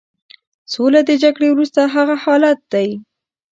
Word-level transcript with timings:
سوله 0.73 1.01
د 1.05 1.11
جګړې 1.23 1.49
وروسته 1.51 1.81
هغه 1.95 2.15
حالت 2.23 2.59
دی. 2.73 2.89